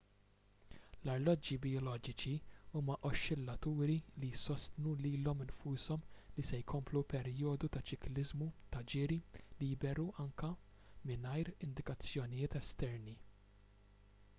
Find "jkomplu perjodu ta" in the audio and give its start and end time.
6.63-7.85